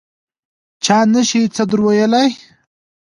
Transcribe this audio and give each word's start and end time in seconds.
چا 0.85 0.97
نه 1.13 1.21
شي 1.29 1.41
څه 1.55 1.63
در 1.69 1.79
ویلای. 1.85 2.29